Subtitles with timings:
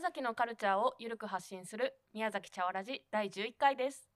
[0.00, 4.08] 宮崎のカルチャーをゆるく発信する宮崎茶わらじ第11回です。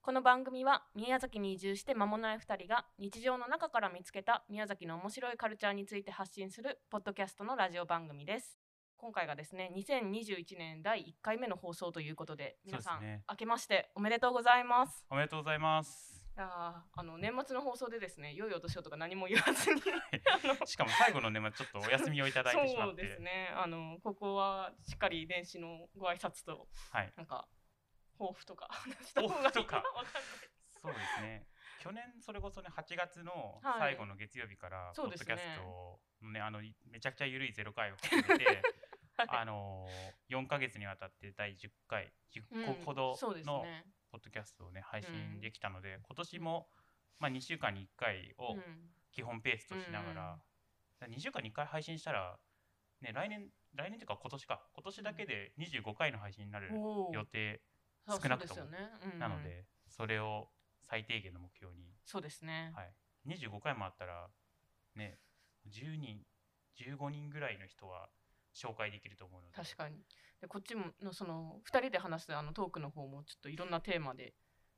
[0.00, 8.56] この番組は宮崎に移住して間もない2人が日常の中から見つけた宮崎の面白いカルチャーについて発信するポッドキャストのラジオ番組です。
[8.98, 13.24] 今回がですね2021年第1回目の放送ということで皆さん、ね。
[13.28, 15.04] 明けましておめでとうございます。
[15.10, 16.15] おめでとうございます。
[16.36, 19.80] いやーあの年末の放送でですね良いお年をとか何も言わずに
[20.66, 23.48] しかも最後の年末ちょっとお休みをいただいてしまって、そうですね。
[23.56, 27.48] あのここはしっかり年始のご挨拶とはい、なんか
[28.18, 29.82] 抱負とか話した方がいい抱負とか
[30.82, 31.46] そうですね。
[31.82, 33.32] 去年それこそね8月の
[33.62, 33.96] はい。
[33.96, 35.34] 最後の月曜日からポッドキそうですね。
[35.34, 36.60] ャストのねあの
[36.92, 38.62] めちゃくちゃゆるいゼロ回を始めて、
[39.28, 39.88] あの
[40.28, 46.66] 4ヶ月にわたって第10回10個ほどそうですのねポッドキャストをね配信できたので、今年も
[47.18, 48.62] まあ2週間に1回をうん。
[49.12, 50.38] 基本ペースとしながら、
[51.08, 52.36] 2週間に1回配信したら
[53.00, 54.60] ね来年来年というか今年か。
[54.74, 56.68] 今年だけで25回の配信になる
[57.12, 57.62] 予定
[58.08, 58.60] 少なくとも。
[59.18, 60.48] なので、それを
[60.88, 62.92] 最低限の目標に、そうですね、はい、
[63.26, 64.28] 25回もあったら
[64.94, 65.18] ね
[65.68, 66.20] 10人
[66.78, 68.08] 15人ぐらいの人は
[68.56, 69.54] 紹介できると思うので。
[69.54, 70.02] 確かに。
[70.40, 74.34] でこっちものその2人で話すあのトークの方もちょっといろんなテーマで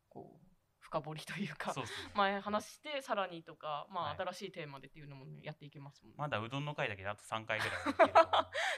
[0.09, 0.49] こう
[0.81, 1.83] 深掘りというかね。
[2.15, 4.17] 前話してさらにとか、まあはい。
[4.19, 6.17] 新しいテーマでっていうのもね、やっていけますもんね。
[6.19, 7.75] まだうどんの回だけで あと3回ぐらい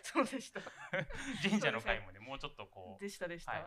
[0.02, 0.60] そうでした。
[1.42, 3.52] 神社の回もねもうちょっとこうでしたでした。
[3.52, 3.66] はい。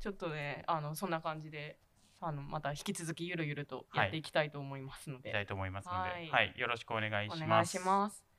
[0.00, 1.80] ちょっとねあのそんな感じで
[2.20, 5.32] あのまた引き続きゆるゆるとやっていきたいと思いますので、い。
[5.32, 6.28] きたいと思いますので、はい。
[6.28, 7.44] はい、よろしくお願いします。
[7.44, 8.33] お願いします。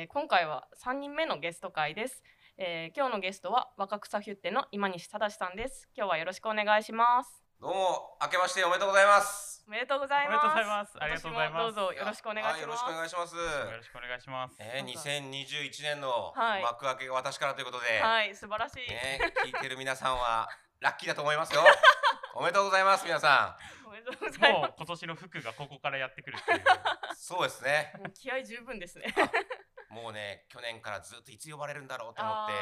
[0.00, 2.22] えー今回は3人目のゲスト会です。
[2.56, 5.88] えー今日のゲストは若草ヒュッテの今西忠さんです。
[5.94, 7.42] 今日はよろしくお願いします。
[7.60, 9.62] どうも明けましておめでとうございます。
[9.68, 10.40] おめでとうございます。
[10.40, 12.56] おめでとうございますありがとうございますどうぞよろしくお願いします。
[12.56, 13.36] はよろしくお願いします。
[13.36, 13.42] よ
[13.76, 14.56] ろしくお願いします。
[14.56, 18.88] えー、2021年のはい幕開けが私からということで、はい、素晴らしい。
[18.88, 20.48] ね、聞いてる皆さんは
[20.80, 21.60] ラッキーだと思いますよ。
[22.32, 26.58] おめでとうございます皆さおめでとうございまもう今年の服がここからやってくるっていう。
[26.58, 26.62] ん。
[27.16, 27.92] そうですね。
[27.94, 27.98] す。
[27.98, 29.14] もう気合十分ですね。
[29.90, 32.54] もうね去年からずっといつ呼ばれるんだろうと思って。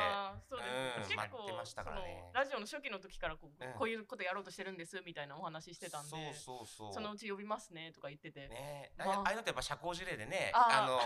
[0.49, 6.93] そうですねうん結構待ってましたからねラジオの初期の時からこう,、うんこういうことやろうとしてるんですみたいなお話してたんでそうそうそう。
[6.95, 10.99] そのうち呼びますねとか言ってて、ね、まあああいうのってやっぱ社交辞令でね、あの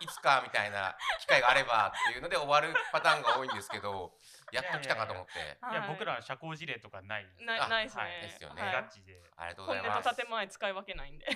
[0.00, 4.14] いつかみたいな機会があればっていうので終わるパターンが多いんですけど、
[4.52, 7.42] やっと来たかと思って、はいいや僕らは社交辞令とかないです。
[7.42, 9.78] あなないですね、はいですよねはいガチで、ありがとうご本。
[9.80, 11.26] 音と建前使い分けないんで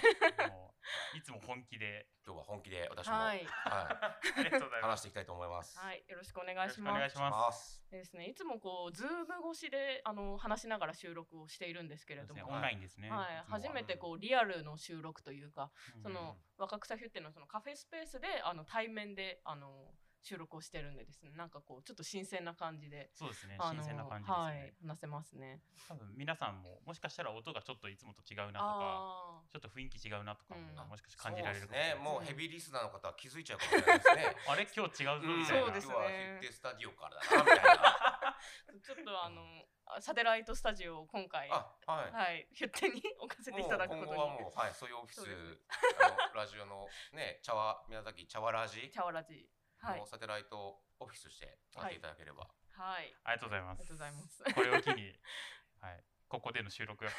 [1.17, 2.07] いつも本気で。
[2.27, 3.47] 今日は本気で私も、ははい。
[4.83, 5.77] 話していきたいと思います。
[5.79, 7.83] はいよろしくお願いします願いします。
[7.91, 13.11] でですねいつもこうズーム越しであの話しながら収録をしているんですけれども、ねオンラインですね。
[13.11, 19.93] はい初めてこうリアルの収録というか、うんその若草ヒュッテのそのカフェスペースであの対面であの
[20.23, 24.75] 収録をしてるんでですねなんかこうちょっと新鮮な感じでそうですね新鮮な感じですよはいね。
[24.87, 32.11] 話せますね多分皆さんももしかしたら音がちょっといつもと違うなとか、あちょっと雰囲気違うなとかもうんもしかして感じられるかもしれないそうですね。
[32.13, 34.37] もうヘビーリスナーの方は気づいちゃうかもしれないですね。
[34.49, 34.67] あれ？
[34.77, 35.65] 今日違うぞうんみたいな。
[35.67, 38.37] そうですね今日はヒュッテスタジオからだなみたいな。
[38.77, 39.43] ーちょっとあの
[39.87, 42.13] あサテライトスタジオを今回あ、はい。
[42.13, 45.27] はいヒュッテに置かせていただくことに今後はもうはいそういうオフィス
[45.99, 49.49] あのラジオのね茶わ宮崎茶わラジチャワラジ
[49.81, 50.01] はい。
[50.01, 53.15] のサテライトオフィスとしてやっていただければ、はい。
[53.25, 53.81] ありがとうございます。
[53.81, 54.45] ありがとうございます。
[54.55, 55.13] これを機に、
[55.81, 57.11] はい、ここでの収録が。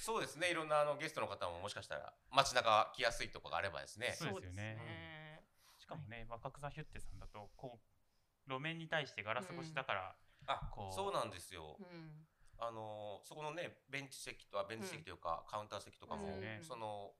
[0.00, 0.50] そうですね。
[0.50, 4.12] いろんなあのゲストの方ももしかしたら街中来やすいとこがあればですね。
[4.12, 4.74] そうですよね。
[4.76, 5.44] ね。
[5.78, 7.80] しかもね、若草ヒュッテさんだと、こ
[8.46, 12.26] う、路面に対してガラス越しだから、あこうそうなんですよ、うん。
[12.58, 16.60] あのそこのねベンチ席とはベンチ席というか、カウンター席とかも、ですよね。
[16.62, 17.14] その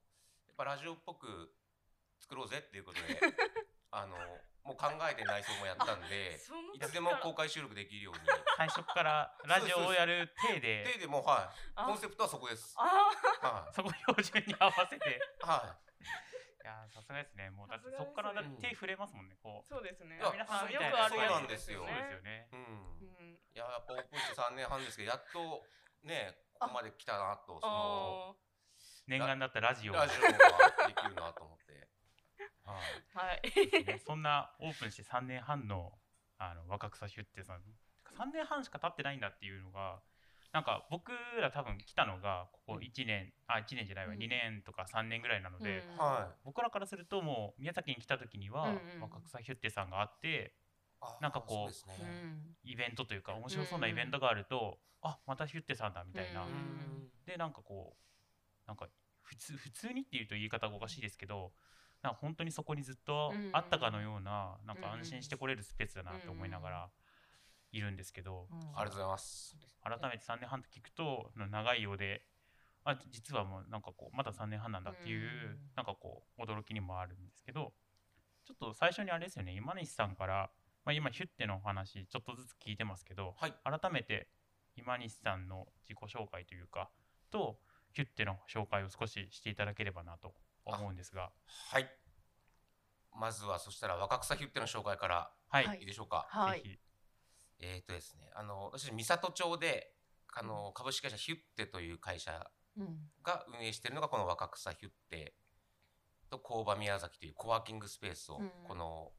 [0.46, 1.54] やっぱラジオっぽく
[2.20, 3.20] 作ろうぜっていうことで
[3.94, 4.16] あの
[4.64, 6.34] もう考えて内装もやったんで
[6.74, 8.20] いつでも公開収録できるように。
[8.56, 11.58] 最初からラジオをやる体で、ででもはい。
[11.74, 11.84] あ。
[11.84, 12.74] コンセプトはそこです。
[12.78, 13.12] あ
[13.42, 15.76] はそこ標準に合わせて、いは
[16.62, 16.66] い。
[16.66, 19.68] やーさすがですね、もうだってそこからだって手触れますもんね、こう。
[19.68, 20.16] そうですね。
[20.16, 21.78] いや皆さんみよくたいなあるやつそうなんですよ。
[21.80, 22.48] そうですよね。
[22.52, 22.58] うん。
[22.58, 23.34] うん。
[23.34, 25.66] いややっぱオープンして3年半ですけどやっと
[26.02, 28.44] ねここまで来たなとそのあ
[29.06, 29.96] 念願だったラジオを。
[29.96, 30.28] ラジオが
[30.88, 31.88] できるなと思って
[32.64, 33.98] はい。
[34.06, 35.92] そんなオープンして3年半の
[36.38, 37.60] あの若草ヒュッテさん。
[38.18, 40.00] 3年半しか経ってないんだっていうのが
[40.52, 41.10] なんか僕
[41.40, 44.18] ら多分来たのがここ1年あ1年じゃないわ、うん。
[44.18, 45.98] 2年とか3年ぐらいなので、うん。
[45.98, 49.00] はい僕らからするともう宮崎に来た時には、うんうん。
[49.02, 50.54] 若草ヒュッテさんがあって
[51.00, 52.08] あなんかこうね。
[52.08, 52.56] ん。
[52.62, 57.10] イベントというか面白そうなイベントがあると、あまたヒュッテさんだみたいな、うん。
[57.26, 58.88] でなんかこうなんか
[59.22, 61.52] 普通普通にっていうと言い方がおかしいですけど
[62.04, 66.88] なんか本当にそこにずっとうんあったかのようななんかうん安心してこれるスペースだなって思いながら
[67.72, 69.56] いるんですけどうんありがとうございます。
[69.82, 72.22] 改めて3年半と聞くと長いようで
[72.84, 77.72] あ実はもうなんかこうまだ3年半なんだっていううんなんかこう驚きにもあるんですけど
[78.44, 80.50] ちょっと最初にあれですよね今西さんから、
[80.84, 83.54] まあ、今ヒュッテのお話ちょっとずつ聞いてますけどはい。
[83.64, 84.28] 改めて
[84.76, 86.90] 今西さんの自己紹介というか
[87.30, 87.58] と
[87.92, 91.30] ヒュッテの紹介を少ししていただければなと思うんですが
[91.70, 91.88] はい。
[93.16, 96.26] まずはそしたら若草ヒュッテの紹介からはい、はいいいでしょうか？
[96.30, 96.78] はいぜひ
[97.60, 99.92] えっ、とですね、あの私三郷町で
[100.34, 105.34] あの株式会社ヒュッテという会社うんが運営しているのがこの若草ヒュッテ
[106.28, 109.12] と工場宮崎というコワーキングスペースをうんこの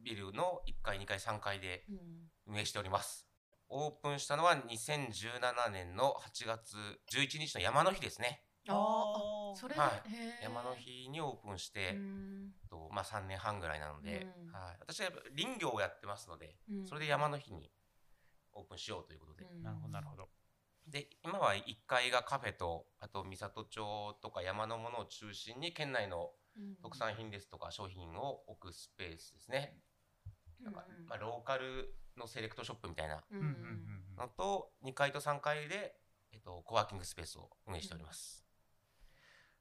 [0.00, 3.28] ビルの1階2階3階でうん運営しております。
[3.68, 6.76] オープンしたのは2017年の8月
[7.12, 8.42] 11日の山の日ですね。
[8.68, 10.42] ああそれで、はい。
[10.42, 12.52] 山の日にオープンして、うん。
[12.68, 14.52] とまあ、3年半ぐらいなので、うん。
[14.52, 16.86] はい、私は林業をやってますので、うん。
[16.86, 17.70] それで山の日に
[18.52, 19.62] オープンしようということで、うん。
[19.62, 20.28] なるほどなるほど。
[20.86, 26.76] で今は1階がカフェとあと三郷町とか山のものを中心に県内のうん。
[26.76, 29.76] 特産品ですとか商品を置くスペースですね、
[30.60, 30.64] うん。
[30.66, 33.24] なんかまあ、ローカルのセレクトショップみたいな
[34.16, 35.96] のと2階と3階で、
[36.32, 38.43] えっと、コワーキングスペースを運営しております、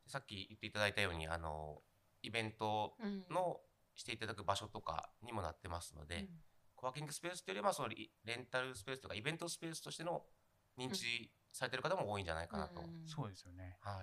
[0.07, 1.81] さっき言っていただいたようにあの
[2.21, 3.25] イベントうん。
[3.33, 3.57] の
[3.95, 6.27] していただく場所とかにもなってますので、うん。
[6.75, 10.23] コワーキングスペースというよりはそのリレンタルスペースとかイベントスペースとしての
[10.79, 13.77] 認知されてる方も多いんじゃないかなと、うんそうですよね。
[13.81, 13.99] は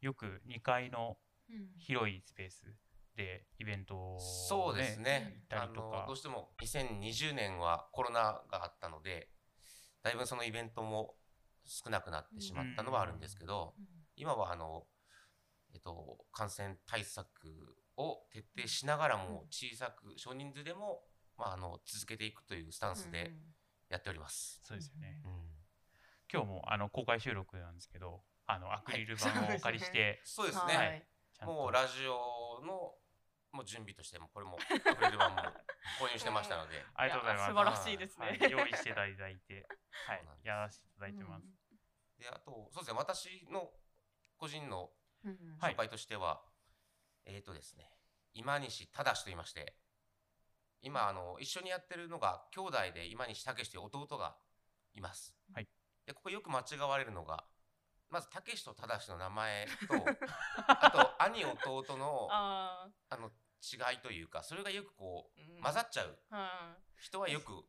[0.00, 1.16] い、よく2階の
[1.50, 1.66] うん。
[1.76, 2.72] 広いスペース
[3.16, 5.32] でイベントを、そうですね。
[5.50, 5.98] 行ったりとか。
[5.98, 9.28] あのどうしても2020年はコロナがあったので
[10.02, 11.14] だいぶそのイベントも
[11.64, 13.84] 少なくなってしまったのはあるんですけど、うん。
[14.16, 14.84] 今はあの、
[15.72, 17.26] えっと、感染対策
[17.96, 21.02] を徹底しながらも小さく少人数でも、
[21.36, 23.32] まあ、あの続けていくというスタンスで
[23.88, 24.60] やっております。
[24.62, 25.32] そうですよね、うん。
[26.32, 31.06] 今日もあの公開収録なんですけどあのアクリル板をお借りして、そうですね、はい。
[31.46, 32.94] もうラジオの
[33.52, 35.36] もう準備としてもこれもアクリル板も
[36.00, 37.48] 購入してましたので、 ありがとうございます。
[37.48, 39.66] や素晴らしいですね、はい、用意していただいて、
[40.08, 40.24] はい。
[40.42, 41.46] やらせていただいてます。
[42.18, 42.98] であとそうですね。
[42.98, 43.70] 私の
[44.38, 44.90] 個人の
[45.60, 46.40] 紹介としては、
[47.26, 47.90] えっ、とですね
[48.34, 49.74] 今西忠と言いまして
[50.82, 54.34] 今あの一緒にやってるのが兄弟で今西武という弟が
[54.94, 55.34] います。
[55.54, 55.68] はい。
[56.06, 57.44] でここよく間違われるのが
[58.10, 59.94] まず武と忠の名前と
[60.66, 63.30] あと兄弟のああの
[63.62, 65.62] 違いというかそれがよくこうーうん。
[65.62, 66.18] 混ざっちゃう。
[66.30, 67.64] は人はよく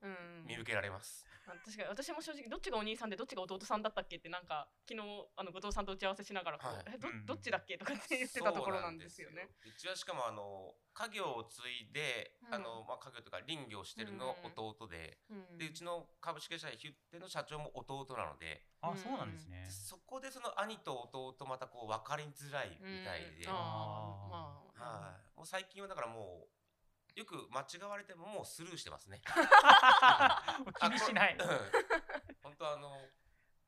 [0.45, 1.25] 見受けられます。
[1.45, 5.05] あ確かに私も正直どっちがお兄さんでどっちが弟さんだったっけってなんか昨日
[5.35, 9.49] あの後藤さんと打ち合わせしながらこう、はいえどうんどっちだっけとかって言ってたところなんですよね。
[9.61, 19.67] そううちはしかもあの家業を継いで、うんあのまあ家業とか林業してるの弟で、うんでうちの株式会社ヒュッテの社長も弟なので、あ、うんそうなんですね。
[19.69, 25.37] そこでその兄と弟またこう分かりづらいみたいで、うんはあーまあ、い。
[25.37, 26.62] もう最近はだからもう
[27.15, 29.21] よく間違われてももうスルーしてますね。
[30.81, 31.35] 気にしない。
[31.37, 31.47] うん。
[32.41, 32.89] 本当あの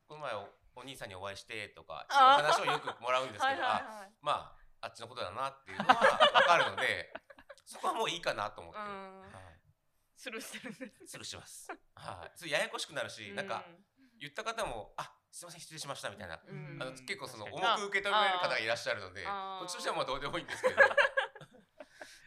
[0.06, 4.12] この前おお兄さんにお会いしてとか話をよくもらうんですけど、はいはいあはい。
[4.20, 7.12] まああっちのことだなっていうのは分かるので
[7.64, 9.20] そこはもういいかなと思って、うん。
[9.32, 9.60] はい。
[10.16, 11.06] スルーしてるんです。
[11.12, 11.70] スルーします。
[11.94, 13.64] はい、それややこしくなるし、なんか
[14.18, 19.30] 言った方も「あすいません失礼しました」みたいな、うん、あの結構その確重く受け止める方がいらっしゃるのでこ
[19.64, 20.76] っちとしてはまあどうでもいいんですけど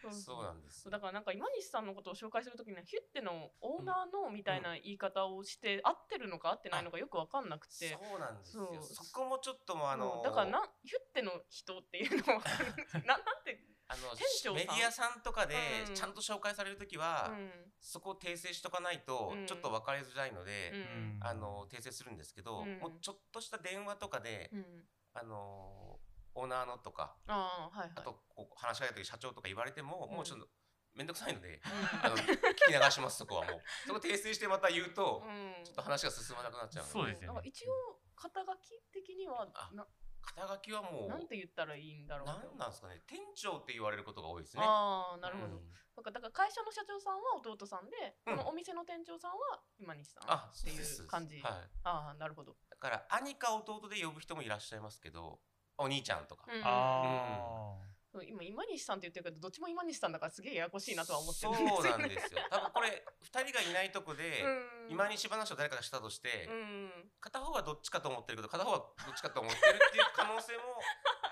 [0.10, 0.44] うんそう。
[0.44, 7.90] なんですそうだからなんか今西さんのことを紹介するときにはヒュッテのオーナーのみたいな言い方をして合ってるのか合ってないのかよく分かんなくて。
[7.90, 8.70] そうなんですよ。
[8.82, 10.24] そこもちょっともうあのそう。
[10.24, 12.44] だからなヒュッテの人っていうのは
[13.06, 14.14] ななんて、あの
[14.54, 15.56] メディアさんとかで
[15.88, 15.96] うん。
[15.96, 17.52] ちゃんと紹介されるときは、うん。
[17.80, 19.48] そこを訂正しとかないとうん。
[19.48, 21.20] ちょっと分かりづらいので、うん。
[21.22, 22.80] あの訂正するんですけど、うん。
[22.80, 26.00] もうちょっとした電話とかで、うん、あの
[26.40, 27.92] オーナーのとかああはいはい。
[27.96, 30.16] あとこう話しかけた時社長とか言われても、うん。
[30.16, 30.48] もうちょっと
[30.96, 31.62] 面倒くさいので、う
[32.04, 33.62] あの聞き流しますそこはもう。
[33.88, 35.64] そこ訂正してまた言うと、んうん。
[35.64, 36.92] ちょっと話が進まなくなっちゃうので。
[36.92, 37.42] そうですよね。
[37.44, 39.86] 一応肩書き的にはあな
[40.22, 43.02] 肩書きはもうなんて言ったらいいんだろうなんなんですかね。
[43.08, 44.64] 店長って言われることが多いですね。
[44.66, 45.72] ああなるほど、うん。
[45.96, 48.38] なんかだから会社の社長さんは弟さんで、うん。
[48.38, 51.54] このお店の店長さんは今西さんあっていう感じ、はい、
[51.84, 55.40] ああなるほど、だから兄か弟で呼ぶ人もいらっしゃいますけど
[55.80, 57.76] お兄ちゃんとか、うんあ
[58.12, 61.90] そう今今西さんって言ってるけどどっちも今西さんだからすげえややこしいなとは思ってそうるんですよね。
[61.90, 66.90] なんですよ多分これ2人がいないとこで、うん今西話を誰かがしたとして、うん
[67.22, 70.82] 片方はどっちかと思ってるけど片方はどっちかと思ってるっていう可能性も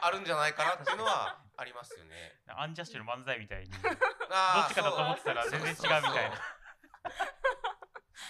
[0.02, 2.38] あるんじゃないかなっていうのはありますよね。
[2.56, 3.82] アンジャッシュの漫才みたいにどっ
[4.70, 6.38] ちかだと思ってたらそう全然違うみたいな。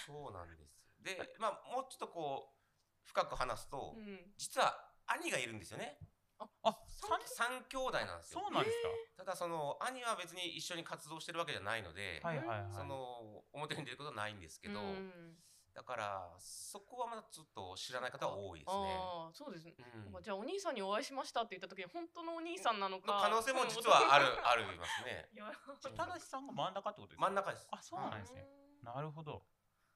[0.06, 0.66] そうなんですよ。
[1.00, 5.98] で、まあもうちょっとこう深く話すと、うん実は兄がいるんですよね。
[6.38, 8.52] あ、三三三兄弟なんですよそう。
[8.52, 8.76] なんです
[9.16, 12.28] ただその兄は別に一緒に活動してるわけじゃないので、か。
[12.28, 12.72] はいはいはい。
[12.72, 15.36] その表に出ることはないんですけど、うん
[15.78, 18.98] だからそこはまだちょっと知らない方は多いですね。
[18.98, 19.74] ああそうですね。
[19.78, 23.14] うんじゃあお兄さんにお会いしましたって言った時に本当のお兄さんなのか。
[23.14, 25.28] の可能性も実はあるあるいますね。
[25.32, 25.52] いや
[25.94, 27.68] ただしさんが真ん中ってことですか真ん中です。
[27.70, 28.44] あ、そうなんですね。
[28.82, 29.44] なるほど。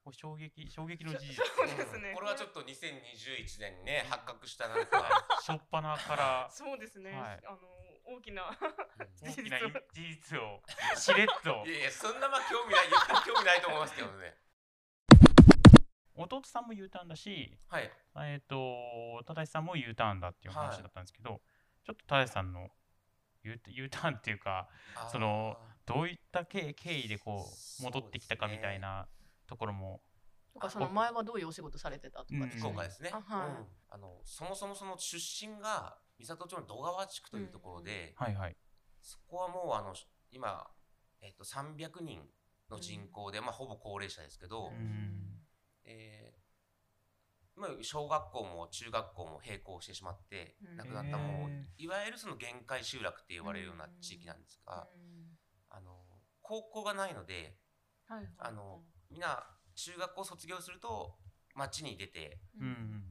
[0.05, 1.35] これ衝撃、衝撃の事実。
[1.35, 2.13] そうですね。
[2.15, 5.09] これはちょっと2021年にね発覚したなんか、
[5.41, 6.49] しょっぱなから。
[6.51, 7.13] そうですね。
[7.13, 7.41] はい。
[7.47, 7.59] あの
[8.05, 9.29] 大きなうん。
[9.31, 10.61] 大きな事実を。
[10.97, 11.65] しれっと。
[11.67, 14.37] いやいやそんなまあ興味ない言って興味ないと思いますけどね。
[16.15, 17.91] 弟さんも U ターンだし、はい。
[18.17, 21.41] えっ、と、正さんも U ターンだっていう話はいだったんですけど、
[21.85, 22.69] ちょっと正さんの
[23.45, 24.69] U, U ターンっていうか、
[25.11, 25.57] その
[25.87, 27.47] どういった経経緯でこ
[27.81, 29.09] う戻ってきたかみたいな
[29.53, 30.01] ところも、
[30.55, 33.11] とかその前はどういうお仕事されてたとかうんです福岡ですね。
[33.13, 33.49] あはい。
[33.49, 33.67] うん。
[33.91, 38.57] あのそもそもその出身が三郷町の戸川地区というところで、はいはい。
[39.03, 39.95] そこはもうあの
[40.31, 40.67] 今
[41.21, 42.21] えっと300人
[42.71, 45.39] の人口で、まあほぼ高齢者ですけど、うん。
[45.85, 46.43] えー
[47.55, 50.77] まあ小学校も中学校も閉校してしまってうん。
[50.79, 54.89] 亡くなったもうへいわゆるその限界集落って呼ばれるような地域なんですが、
[55.69, 55.99] あの
[56.41, 57.59] 高校がないので
[58.09, 58.29] はいはい。
[58.39, 58.81] あの
[59.13, 61.15] みんな中学校卒業すると
[61.55, 62.41] 町に出て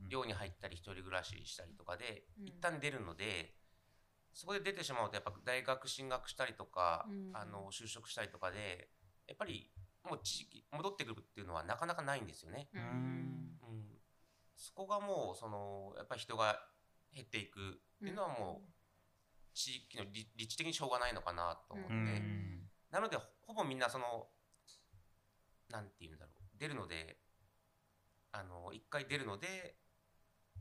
[0.09, 2.47] 寮に入ったり一人暮らししたりとかで、うん。
[2.47, 3.53] 一旦出るので
[4.33, 7.31] そこで出てしまうとやっぱ大学進学したりとか、うん。
[7.33, 8.89] あの就職したりとかで
[9.27, 9.71] やっぱり
[10.03, 12.67] もう地域戻ってくるっていうのはなかなかないんですよね。
[12.73, 12.81] うん。
[12.81, 13.99] うん、
[14.55, 16.59] そこがもうそのやっぱり人が
[17.13, 18.71] 減っていくっていうのはもう
[19.53, 22.69] 地域の立立地的にしょうがないのかなと思って、うん。
[22.89, 24.27] なのでほほぼみんなその
[25.71, 26.59] なんて言うんだろう。
[26.59, 27.17] 出るので
[28.31, 29.75] あの一回出るので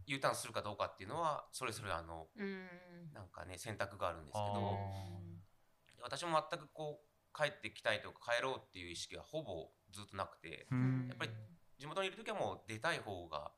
[0.06, 3.12] U ターンするかどうかっていうのはそれぞれあのうん。
[3.12, 6.02] なんかね選択があるんですけあどー。
[6.02, 11.06] 私も全くこう帰ってきたいとか帰ろうっていう意識はほぼずっとなくてうん。
[11.08, 11.30] やっぱり
[11.78, 13.52] 地元にいる時はもう出たい方が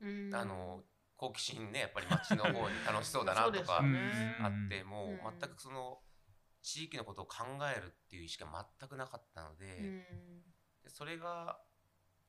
[0.00, 0.34] うん。
[0.34, 0.82] あの
[1.16, 5.98] 好奇心ねやっぱり街の方に楽しそうだなとかあってもううん全くその
[6.60, 10.04] 地域のことを考えるっていう意識は全くなかったので
[10.88, 11.58] それが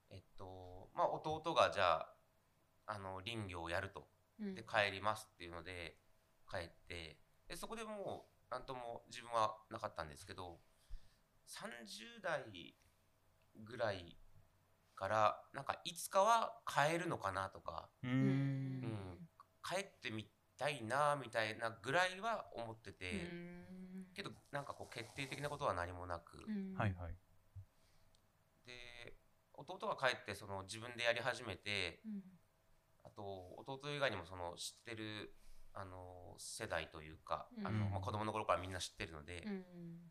[0.09, 2.13] えっとまあ弟がじゃあ
[2.87, 4.07] あの林業をやると。
[4.39, 4.55] うん。
[4.55, 5.97] で帰りますっていうので
[6.49, 10.59] 帰ってでそこでもう何とも自分はなかったんですけど
[11.47, 12.43] 30代
[13.65, 14.17] ぐらい
[14.95, 18.23] からなんかいつかは帰るのかなとかううん。
[18.23, 19.19] ん。
[19.63, 24.05] 帰ってみたいなみたいなぐらいは思ってて、うん。
[24.15, 26.77] けどなんかこう決定的なことは何もなく、うん。
[26.77, 27.15] はいはい。
[29.57, 32.21] で弟が帰ってその自分でやり始めてうん。
[33.03, 33.23] あと
[33.57, 35.33] 弟以外にもその知ってる
[35.73, 37.79] あの世代というか、あうん。
[37.79, 39.63] のまあ、子供の頃からみんな知ってるので、うん。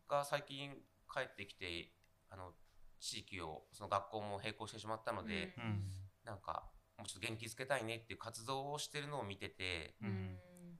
[0.07, 0.71] が最近
[1.13, 1.91] 帰ってきて
[2.29, 2.53] あの
[2.99, 5.63] 地域をその学校も並行してしまったので、うん。
[5.63, 5.83] うん
[6.27, 6.65] なんか
[6.97, 9.95] もうちょっと元気づけたいねっていう活動をしてるのを見てて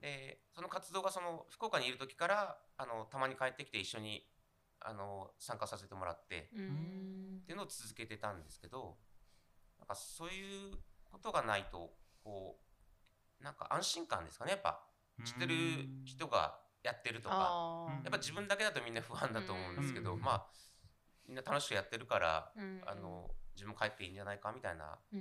[0.02, 4.26] でその活動がその福岡にいる時からあのたまに帰ってきて一緒に
[4.80, 7.40] あの参加させてもらってうん。
[7.42, 8.96] っていうのを続けてたんですけど
[9.78, 11.92] なんかそういうことがないと
[12.22, 12.58] こ
[13.40, 14.84] うなんか安心感ですかねやっぱ。
[15.24, 15.54] 知ってる
[16.04, 17.88] 人がやってるとか。
[18.04, 20.20] やっぱ自分だけだとみんな不安だと思うんですけどうん。
[20.20, 20.46] まあ
[21.26, 22.80] みんな楽しくやってるからうん。
[22.86, 25.18] あの自分も帰っていいんじゃないかみたいな、うん。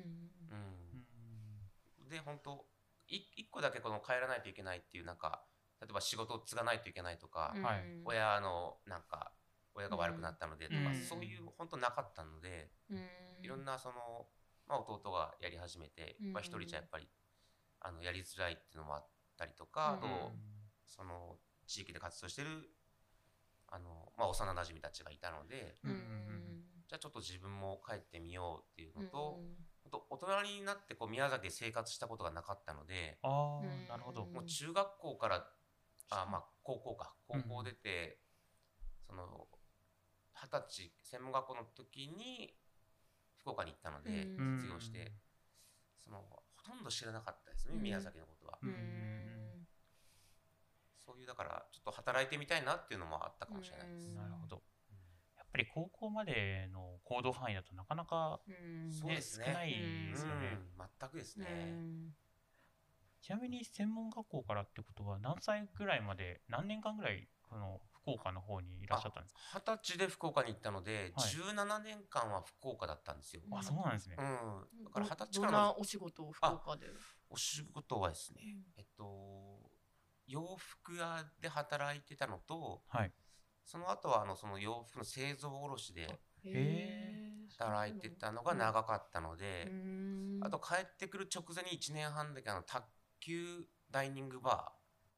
[2.01, 2.63] うん、で本当
[3.07, 5.41] い一個だけこの帰らないといけないっていうなんか
[5.81, 7.63] 例えば仕事を継がないといけないとか、うん。
[7.63, 7.83] はい。
[8.05, 9.31] 親のなんか
[9.77, 10.95] 親が悪くなったのでとか、うん。
[10.95, 12.99] そういう本当なかったので、うん。
[13.43, 14.27] いろんなその、
[14.67, 16.33] まあ、弟がやり始めて、うん。
[16.33, 17.07] まあ、一人じゃやっぱり
[17.79, 19.07] あのやりづらいっていうのもあっ
[19.37, 20.09] たりとか、うん。
[20.09, 20.31] あと
[20.85, 22.69] その地域で活動してる
[23.67, 26.63] あの、まあ、幼なじみたちがいたのでうん。
[26.87, 29.39] じゃあちょっと自分も帰ってみようっていうのと、
[30.09, 34.25] 大人になってこう宮崎で生活したことがなかったので、あ、なるほど。
[34.25, 35.45] もう中学校から
[36.09, 38.19] あまあ高校か高校出て、
[39.05, 39.47] その
[40.41, 42.53] 二十歳専門学校の時に
[43.37, 44.59] 福岡に行ったので、うん。
[44.59, 45.11] 卒業して
[45.97, 47.81] そのほとんど知らなかったですね、うん。
[47.81, 48.69] 宮崎のことは、うん。
[48.69, 49.67] うん。
[51.05, 54.07] そういうだからちょっと働いてみたいなっていうのもあったかもしれないです。
[54.09, 54.15] うん。
[54.15, 54.61] なるほど。
[55.37, 59.45] やっぱり高校までの行動範囲だとなかなかうんそうですね。
[59.47, 61.47] 少ないですよね、うん、全くですね。
[61.49, 62.15] うん。
[63.21, 69.39] ちなみに専門学校からってことは何歳ぐらいまで何年間ぐらいこの福岡の方にいらっしゃったんですか？
[69.59, 71.29] 二十歳で福岡に行ったので、はい。
[71.29, 73.41] 17年間は福岡だったんですよ。
[73.51, 76.87] あそうなんですね、うん、だから二十歳どんからのなお仕事を福岡で？
[77.29, 78.63] お仕事はですね、うん。
[78.77, 79.69] えっと、
[80.27, 83.11] 洋服屋で働いてたのと、はい。
[83.65, 86.07] その後はあのその洋服の製造卸で
[87.59, 90.39] 働いてたのが長かったので、うん。
[90.41, 92.85] あと帰ってくる直前に1年半だけあの卓
[93.19, 94.71] 球ダイニングバ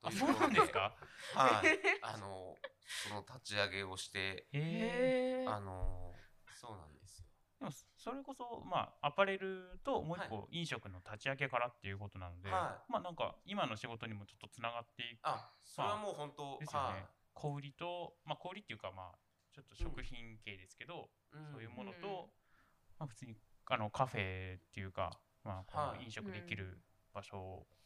[0.03, 0.95] ーあそうなんですか？
[1.35, 2.55] はい、 あの
[3.03, 6.11] その立ち上げをして、へえあの
[6.59, 7.25] そうなんですよ。
[7.59, 16.87] でもそれこそまあアパレルともう一は個飲食の立ち上げからっていうことなので、はまあなんか今の仕事にもちょっとつながっていくあ、それはもう本当、ですよね。
[16.89, 17.05] はい。
[17.33, 19.15] 小売りとまあ小売りっていうかまあ
[19.53, 21.51] ちょっと食品系ですけど、うん。
[21.53, 22.13] そういうものと、うん
[22.97, 23.35] まあ普通に
[23.67, 25.11] あのカフェっていうか
[25.43, 25.99] まあこはい。
[25.99, 26.81] の飲食できる
[27.13, 27.78] 場所うん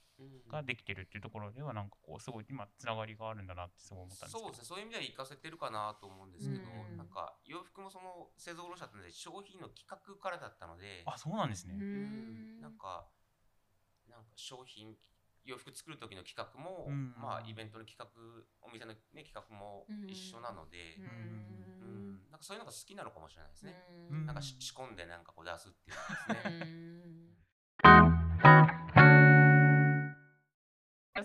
[0.51, 4.39] ができてるっていうところではなんかこうすごい今つながりがあるんだなってすごい思ったんですけど。
[4.39, 6.97] そうですね、そういう意味では活かせてるかなと思うんですけど、うん。
[6.97, 11.75] なんか洋服もその製造卸だったので商品の企画からだったので、あそうなんですね、
[12.61, 13.07] なんか
[14.09, 14.95] なんか商品
[15.45, 18.07] 洋服作る時の企画も、うんまあイベントの企画
[18.61, 21.03] お店の、ね、企画も一緒なので、うん。
[21.03, 22.31] うん。
[22.31, 23.75] なんかそういうのが好きなのかもしれないですね。
[24.09, 24.25] うん。
[24.25, 27.22] なんかし仕込んでなんかこう出すっていうのですうね。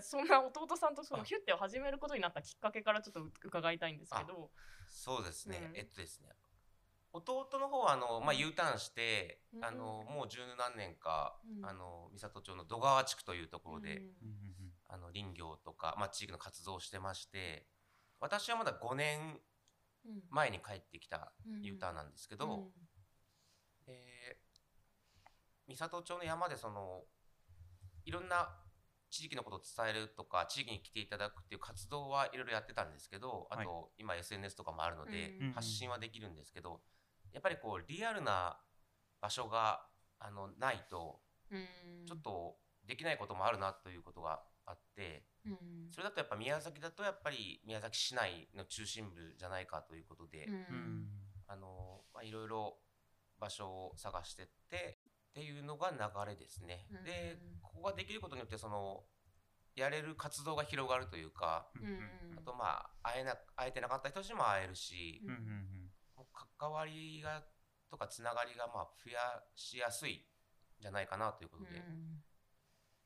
[0.01, 4.51] そんな弟さんとそのヒュッテを始めることになったきっかけからちょっと伺いたいんですけど、
[4.89, 5.77] そうですね、うん。
[5.77, 6.29] えっとですね。
[7.11, 9.65] 弟の方はあの、まあ、うん U ターンして、うん。
[9.65, 11.65] あのもう十何年か、うん。
[11.65, 14.03] あの三郷町の戸川地区というところで、
[14.87, 17.67] あの林業とか、まあ、地域の活動をしてまして
[18.19, 19.39] 私はまだ5年
[20.05, 20.23] うん。
[20.29, 21.61] 前に帰ってきたうん。
[21.61, 22.89] U ターンなんですけど、うん。
[23.85, 24.37] で
[25.67, 27.03] 三郷町の山でその
[28.05, 28.49] いろんな
[29.09, 33.67] 地域のことを伝えるとか地域に来ていただくっていう活動はいろいろやってたんですけどあと、はい
[33.97, 35.51] 今 SNS とかもあるので、うん。
[35.51, 36.81] 発信はできるんですけど
[37.33, 38.57] やっぱりこうリアルな
[39.21, 39.81] 場所が
[40.19, 41.19] あのないと
[41.51, 42.05] うん。
[42.05, 42.55] ちょっと
[42.87, 45.55] できないこともあるなということがあってうん。
[45.91, 50.47] それだとやっぱ宮崎だとやっぱり宮崎市内の中心部じゃないかということで、
[51.47, 52.77] あのまあ、いろいろ
[53.39, 54.98] 場所を探してって
[55.29, 55.97] っていうのが流
[56.31, 56.87] れですね。
[56.91, 59.03] うんでここができることによってその
[59.75, 65.91] やれる活動が広がるというかうんうんあとまあ会えな会えてなかった人たちにも会えるし、うん
[66.59, 67.43] 関わりが
[67.89, 69.19] とかつながりがまあ増や
[69.55, 71.81] しやすいんじゃないかなということで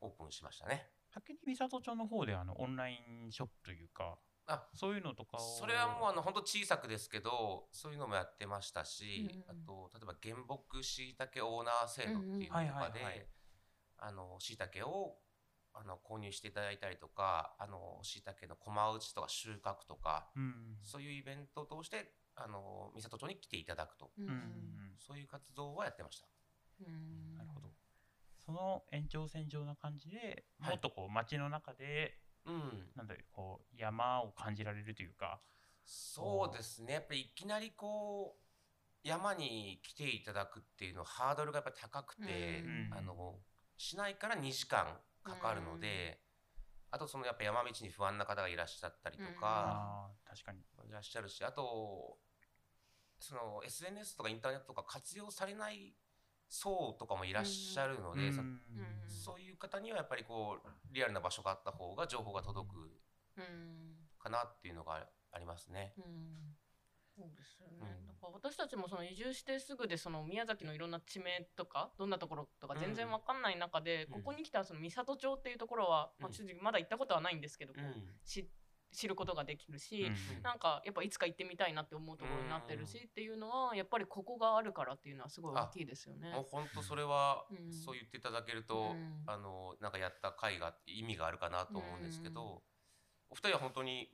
[0.01, 0.89] オープンしましたね。
[1.13, 5.39] 先に三郷町の方であのオンラインショップというかあそういうのとかを。
[5.39, 13.27] それはもうあの本当小さくですけどそういうのもやってましたし、うんあと例えば原木しいたけオーナー制度っていうのとかで
[13.97, 15.17] あのしいたけを
[15.73, 24.11] あの購入していただいたりとかあのしいたけの駒打ちとか収穫とかうんそういうイベントを通してあの三郷町に来ていただくと。
[24.17, 24.95] うん。
[24.97, 26.27] そういう活動はやってました。
[26.81, 27.35] うん。
[27.37, 27.69] なるほど。
[28.45, 30.69] その延長線上な感じで、はい。
[30.71, 35.39] もっとこう街の中でうん、なんだろうこう山を感じられるというか。
[35.85, 36.93] そうですね。
[36.93, 43.35] やっぱりいきなりこう山に来ていただくっていうのはハードルがやっぱり高くて、うんあの
[43.77, 44.85] 市内から2時間
[45.23, 46.19] かかるので、
[46.91, 50.59] あとそのやっぱ山道に不安な方がいらっしゃったりとか、あー確かに。
[50.87, 52.17] いらっしゃるしあと
[53.19, 55.95] その SNS とかインターネットとか活用されない
[56.53, 62.75] 層とかもいらっしゃるので、そうんうんそういう方にはやっぱりこうリアルな場所があった方が情報が届く
[63.37, 65.93] うんかなっていうのがありますね。
[65.97, 66.55] うん。
[67.15, 68.07] そうですよね、うん。
[68.07, 78.47] だから私たちもその移住してすぐでその宮崎のいろんな地名とかどんなところとか全然わかんない中で、うんここに来たらその三郷町っていうところは、まあ、うん正直まだ行ったことはないんですけど、こううんし
[78.93, 86.31] 知ることができるし、うんなんかやっぱいつか行ってみたいなって思うところになってるし、っていうのはやっぱりここがあるからっていうのはすごい大きいですよね。
[86.31, 89.23] もう本当それはうんそう言っていただけると、うん。
[89.25, 92.61] あのなんかやった回が意味があるかなと思うんですけど、
[93.29, 94.09] お二人は本当に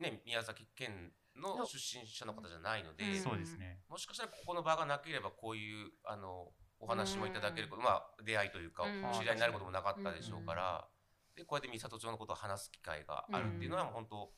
[0.00, 3.20] ね宮崎県の出身者の方じゃないので、うん。
[3.20, 3.80] そうですね。
[3.88, 9.04] もしかしたらここの場がなければこういうあのお話もいただけること、まあ出会いというか、うん。
[9.04, 10.88] お知り合いになることもなかったでしょうから、
[11.36, 14.32] でこうやって三郷町のことを話す機会があるっていうのは、本当こ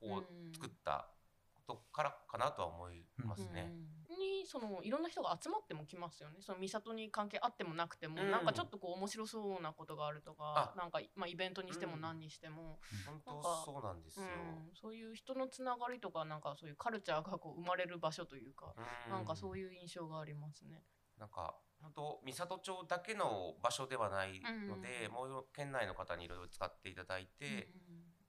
[0.00, 1.08] こを作った
[1.54, 3.72] ことからかなとは思いますね。
[3.72, 6.38] うんにそのいろんな人が集まっても来ますよね。
[6.40, 8.30] その美里に関係あってもなくても、うん。
[8.30, 10.78] なんかちょっとこう面白そうなことがあるとかあ。
[10.78, 12.00] なんか、まあ、イベントにしてもうん。
[12.00, 14.26] 何にしても、本当そうなんですよ。
[14.26, 14.74] うん。
[14.74, 18.74] そういう人のつながりとかなんかそういうカルチャーがこう生まれる場所というか、
[19.08, 20.82] なんかそういういう印象がありますね。
[21.18, 25.12] なんか本当三郷町だけの場所ではないので、うん。
[25.12, 27.72] もう県内の方にいろいろ使っていただいて、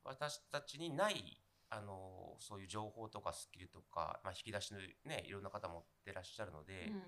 [0.03, 7.01] 私たちにないあのそういう情報とかスキルとか、まあ、引き出しのねいろんな方持ってらっしゃるので、うんうん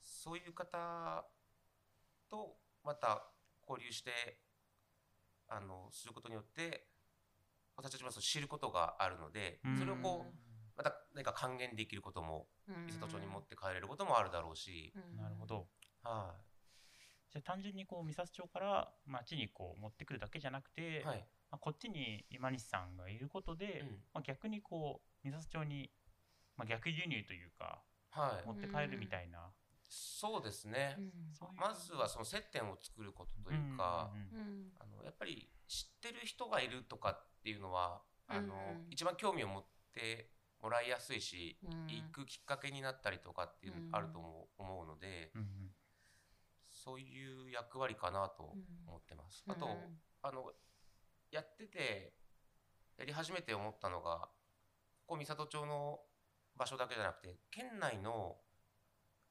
[0.00, 1.26] そういう方
[2.30, 3.26] とまた
[3.68, 4.38] 交流して
[5.48, 6.86] あのすることによって
[7.76, 9.78] 私たちもそう知ることがあるので、うん。
[9.78, 10.47] それをこう
[10.78, 12.88] また何か還元できることもうん。
[12.88, 15.16] 伊勢町に持って帰れることもあるだろうし、うん。
[15.16, 15.66] なるほど。
[16.04, 16.34] は
[17.30, 21.26] じゃあ単純にこう三郷町から町にこう持ってくるだけじゃなくて、い、はい。
[21.50, 23.88] まあ、こっちに今西さんがいることで、うん。
[24.14, 25.90] まあ、逆にこう三郷町に、
[26.56, 28.46] まあ、逆輸入というかはい。
[28.46, 29.50] 持って帰るみたいな、
[29.88, 31.12] そうですね、うん。
[31.56, 34.48] まずはその接点を作ることというか、うんうんうん。
[34.48, 38.90] うんあのやっぱり知ってる人がいるとかっていうのはあの、うん。
[38.90, 41.86] 一番興味を持ってもらいやすいし、うん。
[41.86, 43.96] 行くきっかけになったりとかっていうのうん。
[43.96, 45.70] あると思う,、思うのでうんうん。
[46.70, 48.54] そういう役割かなと
[48.86, 49.44] 思ってます。
[49.48, 50.00] あと、うん。
[50.22, 50.52] あの
[51.30, 52.12] やってて
[52.96, 54.28] やり始めて思ったのが
[55.06, 56.00] ここ三郷町の
[56.56, 58.36] 場所だけじゃなくて県内の、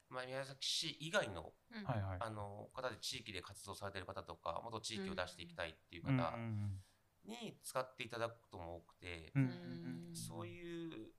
[0.10, 1.86] まあ、宮崎市以外のうん。
[1.88, 6.82] あの方で地域で活動されてる方とかもっと地域を出していきたいっていう方うんうん
[7.28, 9.34] に使っていただくことも多くて、
[10.14, 11.12] そういう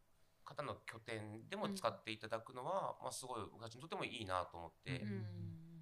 [0.49, 5.25] 方の拠点でも使っていただくのは、まあ、すごい僕たちにとってもいいなと思ってうん。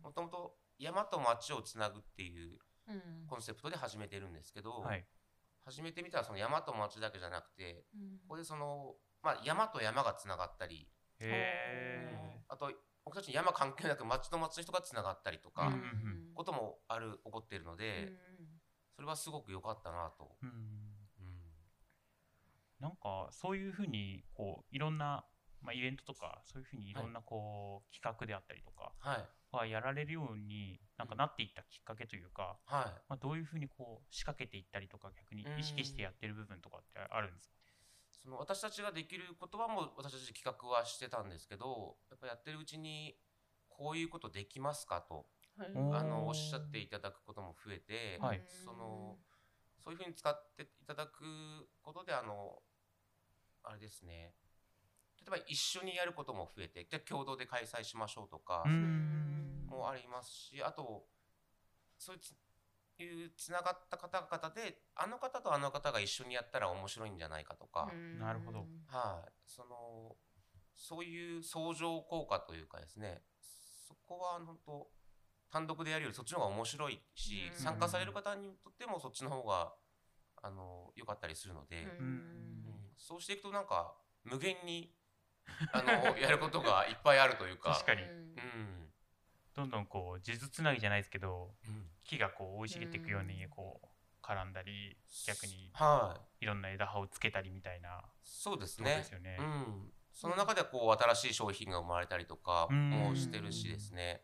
[0.02, 2.58] もともと山と町をつなぐっていう
[2.88, 3.26] うん。
[3.26, 5.04] コンセプトで始めてるんですけど、はい。
[5.64, 8.18] 始めてみたらその山と町だけじゃなくてうん。
[8.18, 10.88] ここでその、まあ、山と山がつながったり、
[11.20, 12.72] へあと
[13.04, 15.72] 僕たちに山関係なく町と町の人がつながったりとか、
[16.34, 18.35] こともある起こっているので、うん
[18.96, 20.24] それはすごく良かったなと。
[20.42, 20.48] ーうん。
[20.48, 20.56] うん。
[22.80, 25.24] なんかそういうふうにこういろんな、
[25.60, 29.24] まあ、イベントとかそういうふうにいろんなこう、企画であったりとかはい。
[29.52, 32.84] はやられるようになんかなっていったきっかけというか、はい。
[33.08, 37.54] まあ、どういうふうにこう仕掛けていったりとか逆に意識してやってる部分とかってあるんですか？
[38.22, 43.14] その私たちができることはもう私たち企画はしてたんですけどやっぱやってるうちに
[43.68, 45.26] こういうことできますかと
[45.58, 48.42] あのおっしゃっていただくことも増えて、はい。
[48.64, 49.16] その
[49.82, 52.62] そういうふうに使っていただくことであの
[53.62, 54.34] あれですね。
[55.20, 59.66] 例えば一緒にやることも増えてじゃあ共同で開催しましょうとかうん。
[59.68, 61.06] もありますしあと
[61.98, 62.34] そういうつ
[62.98, 68.18] いうつながった方々であの方とあの方が一緒にやったら面白いんじゃないかとか、うん。
[68.18, 68.66] なるほど。
[68.86, 70.16] はい、その
[70.74, 73.22] そういう相乗効果というかですね。
[73.86, 74.88] そこは本当
[75.50, 77.58] 単独でやるよりそっちの方が面白いし、うん。
[77.58, 79.72] 参加される方にとってもそっちの方が
[80.42, 82.06] あの良かったりするので、うん。
[82.06, 82.64] うん。
[82.96, 84.92] そうしていくとなんか無限に
[85.72, 87.72] あの やることがいっぱいあるというか。
[87.72, 88.02] 確かに。
[88.02, 88.92] うん。
[89.54, 91.90] どんどんこう数珠つなぎじゃないですけどうん。
[92.04, 93.50] 木がこう生い茂っていくようにうん。
[93.50, 96.44] こう絡んだり逆にはい。
[96.44, 99.36] いろんな枝葉をつけたりみたいなそうですことでねすよね。
[99.38, 104.22] うん、その中でこう新しい商品が生まれたりとかもしてるしですね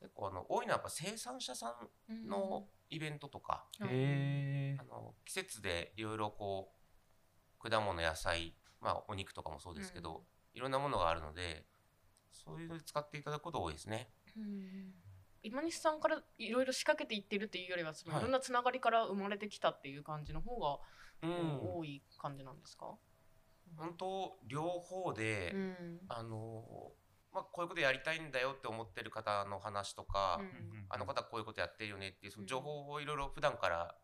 [0.00, 1.76] 結構あの多いのはやっぱ生産者さ
[2.08, 6.72] んのイベントとか、へあの季節でいろいろこ
[7.64, 11.66] う果物野菜、まあ、お肉とかもそうですけど、いろんなものがあるので
[12.30, 14.08] そういうので使っていただくことが多いですね。
[14.36, 14.92] うん。
[15.42, 18.22] 今西さんからいろいろ仕掛けていってるっていうよりはそのはい。
[18.22, 20.78] いろんなつながりから生まれてきたっていう感じの方が
[21.22, 22.94] うん、多い感じなんですか、
[23.76, 26.00] 本当両方で、うん。
[26.08, 26.92] あの
[27.32, 33.94] まあ、こういうことやりたいんだよって思ってる方の話とか、うんあの方こういうことやってるよねっていうその情報をいろいろ普段から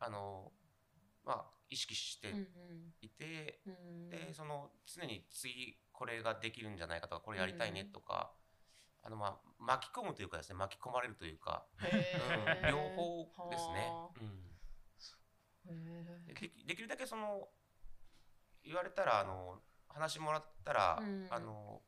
[0.00, 0.50] あの、
[1.24, 2.46] まあ、意識してうん
[3.00, 4.10] いて、うん。
[4.10, 8.32] でその常に次これができるんじゃないかとかこれやりたいねとか、
[9.02, 13.90] あのまあ巻き込むというかですね巻き込まれるというか、うん、両方ですね。
[16.26, 17.48] でできできるだけその
[18.64, 21.26] 言われたらあの話もらったら、うん。
[21.30, 21.82] あの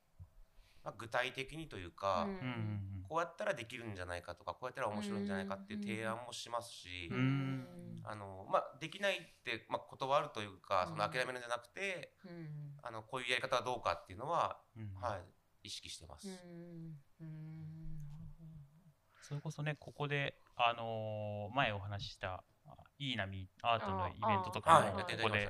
[0.84, 3.04] まあ、具体的にというーか、うん。
[3.08, 7.66] こうやったらできるんじゃないかとかこうやったら面白いんじゃないかっていう提案もしますし、ううんん。
[8.04, 12.76] あのまあ、できないって、まあ、断るというかそのうん諦めるんじゃなくて、うん。
[12.82, 14.92] あのこういうやり方はどうかっていうのは、うん。
[15.00, 15.16] は
[15.62, 16.28] い、意識してます。
[16.28, 16.98] うん。
[17.20, 17.64] うん。
[19.22, 25.48] それこそねここで、あのー前お話ししたあいい波アートのイベントとあかもここで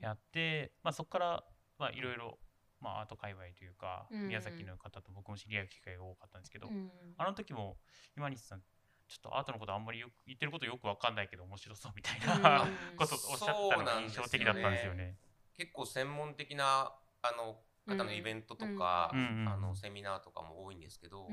[0.00, 1.44] やって、まあ、そこから
[1.78, 2.38] まあいろいろ
[2.80, 7.76] まあアート界隈というか、うん宮崎の方と僕も知り合う機会が多かったんですけど、うんあの時も
[8.16, 15.16] 今西さんちょっとアートのことあんまりよく言ってることよくわかんないけど面白そうみたいな、うん ことをおっしゃったのが印象的だったんですよね。
[15.54, 19.40] 結構専門的なあの方のイベントとか、うんうん。
[19.40, 21.28] うんあのセミナーとかも多いんですけど、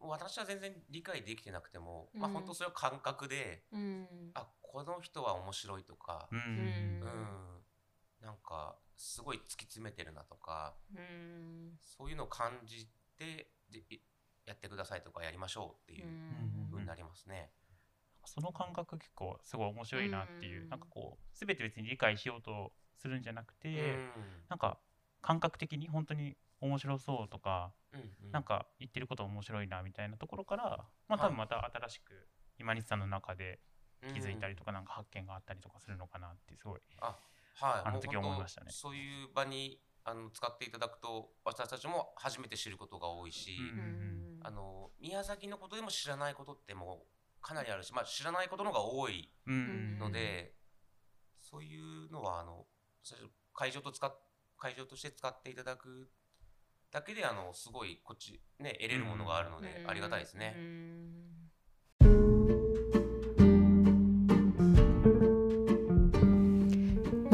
[0.00, 2.20] 私は全然理解できてなくても、うん。
[2.20, 4.30] まあ本当それは感覚でうん。
[4.34, 6.46] あこの人は面白いとかう、んうん。
[7.02, 7.64] うん
[8.24, 11.78] なんかすごい突き詰めてるなとかうん。
[11.80, 13.48] そういうのを感じて
[14.46, 16.68] やってくださいとかやりましょうっていううん。
[16.70, 17.50] 風になりますね。
[18.26, 20.68] その感覚結構すごい面白いなっていう、うん。
[20.70, 24.08] なんかこう全て別に理解しようとするんじゃなくて、うん。
[24.48, 24.78] なんか
[25.20, 28.32] 感覚的に本当に面白そうとか、うんうん。
[28.32, 33.60] なんか言ってること面白いなみたいなところから、まあ多分また新しく今西さんの中で
[34.12, 36.80] 気づいたりとかなんか発見があったりとかするのかなってすごい。
[37.54, 38.70] はい、あの時もう本当思いましたね。
[38.70, 50.52] そういう場にあの使っていただくと私たちも初めて知ることが多いし、うんうんあの宮崎のことでも知らないことってもうかなりあるし、まあ、知らないことの方が多いうんので、
[51.40, 52.66] そういうのはあの
[53.54, 54.14] 会場と使っ
[54.58, 56.10] 会場として使っていただく
[56.90, 59.90] だけであのすごいこっちね得れるものがあるので、うん。
[59.90, 60.54] ありがたいですね。
[60.56, 61.33] うん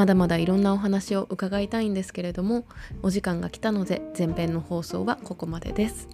[0.00, 2.64] まだまだいろんなお話を伺いたいんですけれども
[3.02, 6.08] お時間が来たので前編の放送はここまでです、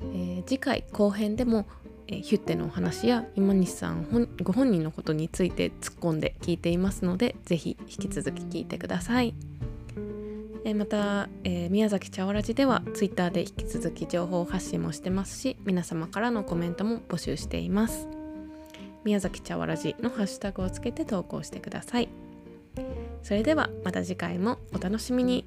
[0.00, 1.66] えー次回後編でも、
[2.06, 9.34] えーヒュッテのお話や今西さんご本人のことについて突っ込んで聞いていますのでぜひ引き続き聞いてください、
[10.64, 18.08] えーまた、えー宮崎茶わらじではツイッターで引き続き情報発信もしてますし皆様からのコメントも募集しています。
[19.04, 22.08] 宮崎茶わらじのハッシュタグをつけて投稿してください。
[23.26, 25.44] それではまた次回もお楽しみに。